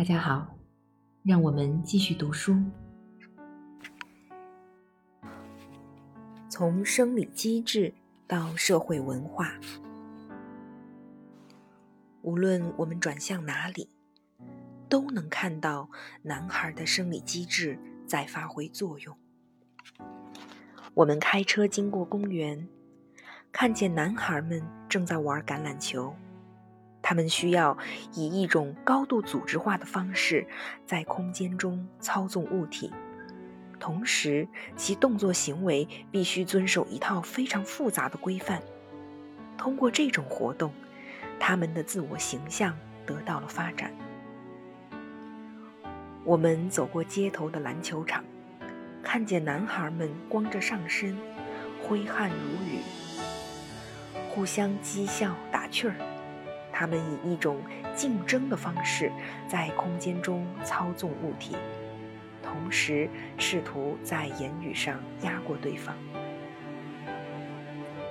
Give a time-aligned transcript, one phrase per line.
[0.00, 0.56] 大家好，
[1.22, 2.56] 让我们继续读书。
[6.48, 7.92] 从生理机制
[8.26, 9.52] 到社会文化，
[12.22, 13.90] 无论我们转向哪里，
[14.88, 15.90] 都能看到
[16.22, 19.14] 男孩的生理机制在发挥作用。
[20.94, 22.66] 我们开车经过公园，
[23.52, 26.16] 看见男孩们正在玩橄榄球。
[27.10, 27.76] 他们需要
[28.14, 30.46] 以一种高度组织化的方式
[30.86, 32.92] 在空间中操纵物体，
[33.80, 34.46] 同时
[34.76, 38.62] 其动作行为必须遵守一套非常复杂的规范。
[39.58, 40.72] 通过这种活动，
[41.40, 43.92] 他们的自我形象得到了发展。
[46.22, 48.22] 我们走过街头的篮球场，
[49.02, 51.18] 看见男孩们光着上身，
[51.82, 52.78] 挥汗如雨，
[54.28, 55.96] 互相讥笑打趣儿。
[56.80, 57.58] 他们以一种
[57.94, 59.12] 竞争的方式
[59.46, 61.54] 在空间中操纵物体，
[62.42, 65.94] 同时试图在言语上压过对方。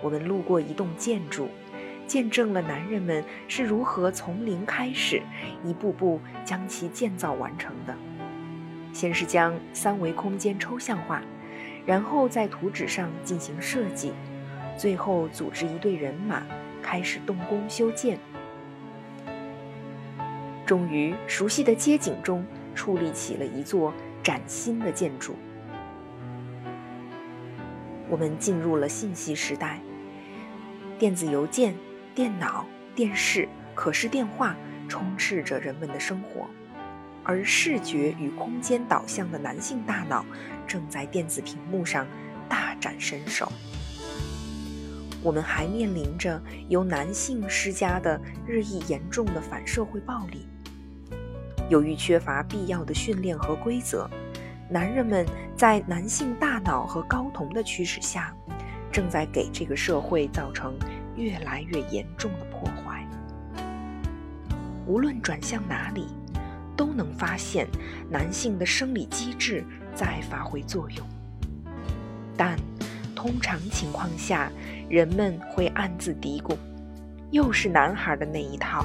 [0.03, 1.49] 我们路过一栋建筑，
[2.05, 5.19] 见证了男人们是如何从零开始，
[5.63, 7.95] 一步步将其建造完成的。
[8.93, 11.23] 先是将三维空间抽象化，
[11.87, 14.13] 然后在图纸上进行设计，
[14.77, 16.43] 最后组织一队人马
[16.83, 18.19] 开始动工修建。
[20.69, 25.35] 终于，熟悉的街景中矗立起了一座崭新的建筑。
[28.07, 29.81] 我们进入了信息时代，
[30.99, 31.73] 电子邮件、
[32.13, 34.55] 电脑、电视、可视电话
[34.87, 36.45] 充斥着人们的生活，
[37.23, 40.23] 而视觉与空间导向的男性大脑
[40.67, 42.05] 正在电子屏幕上
[42.47, 43.51] 大展身手。
[45.23, 50.45] 我们还面临着由男性施加的日益严重的反社会暴力。
[51.69, 54.09] 由于缺乏必要的训练和规则，
[54.67, 55.25] 男人们
[55.55, 58.33] 在男性大脑和睾酮的驱使下，
[58.91, 60.73] 正在给这个社会造成
[61.15, 63.07] 越来越严重的破坏。
[64.87, 66.07] 无论转向哪里，
[66.75, 67.67] 都能发现
[68.09, 69.63] 男性的生理机制
[69.93, 71.07] 在发挥作用。
[72.35, 72.57] 但
[73.15, 74.51] 通常情况下，
[74.89, 76.57] 人们会暗自嘀咕
[77.29, 78.83] ：“又是男孩的那一套，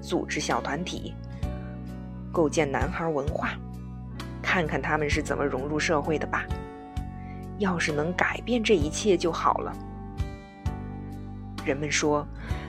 [0.00, 1.12] 组织小团体。”
[2.32, 3.50] 构建男孩文化，
[4.42, 6.44] 看看他们是怎么融入社会的吧。
[7.58, 9.76] 要是能改变这一切就好了。
[11.64, 12.26] 人们说，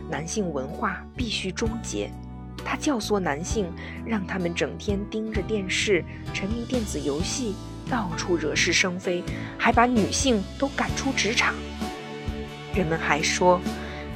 [0.09, 2.11] 男性文化必须终结。
[2.63, 3.65] 他教唆男性，
[4.05, 7.55] 让他们整天盯着电视，沉迷电子游戏，
[7.89, 9.23] 到处惹是生非，
[9.57, 11.55] 还把女性都赶出职场。
[12.75, 13.59] 人们还说，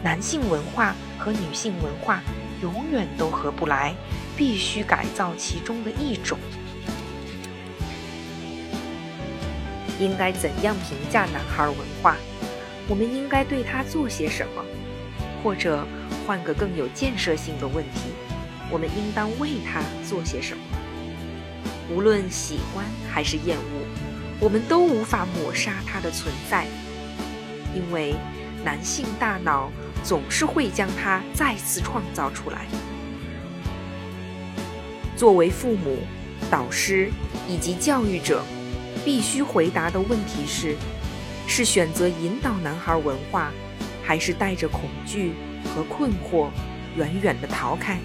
[0.03, 2.22] 男性文化和女性文化
[2.62, 3.95] 永远都合不来。
[4.35, 6.38] 必须改造其中的一种。
[10.00, 12.16] 应该怎样评价男孩文化？
[12.88, 14.63] 我们应该对他做些什么？
[15.41, 15.88] 或者
[16.28, 18.12] 换个更有建设性的问题：
[18.69, 20.63] 我们应当为他做些什么？
[21.90, 23.85] 无论喜欢还是厌恶，
[24.40, 26.66] 我们都无法抹杀他的存在，
[27.74, 28.16] 因为
[28.63, 29.72] 男性大脑
[30.03, 32.66] 总是会将它再次创造出来。
[35.16, 35.98] 作为父母、
[36.52, 37.09] 导师
[37.48, 38.44] 以及教育者，
[39.03, 40.76] 必须回答的问题是：
[41.48, 43.52] 是选择引导男孩文化，
[44.04, 45.34] 还是带着恐惧
[45.74, 46.50] 和困惑，
[46.98, 47.98] 远远的逃开？